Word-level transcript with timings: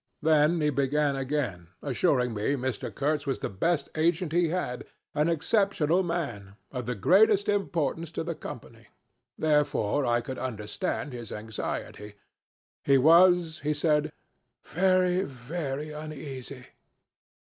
Then 0.23 0.59
he 0.61 0.71
began 0.71 1.15
again, 1.15 1.67
assuring 1.83 2.33
me 2.33 2.55
Mr. 2.55 2.91
Kurtz 2.91 3.27
was 3.27 3.37
the 3.37 3.49
best 3.51 3.87
agent 3.93 4.31
he 4.31 4.47
had, 4.49 4.83
an 5.13 5.29
exceptional 5.29 6.01
man, 6.01 6.55
of 6.71 6.87
the 6.87 6.95
greatest 6.95 7.47
importance 7.47 8.09
to 8.13 8.23
the 8.23 8.33
Company; 8.33 8.87
therefore 9.37 10.07
I 10.07 10.21
could 10.21 10.39
understand 10.39 11.13
his 11.13 11.31
anxiety. 11.31 12.15
He 12.83 12.97
was, 12.97 13.59
he 13.59 13.75
said, 13.75 14.11
'very, 14.65 15.21
very 15.21 15.91
uneasy.' 15.91 16.65